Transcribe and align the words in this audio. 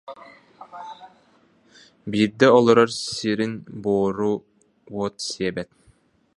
Биирдэ 2.11 2.47
олорор 2.57 2.89
сирин 3.15 3.53
Буору 3.83 4.35
уот 4.97 5.15
сиэбит 5.27 5.69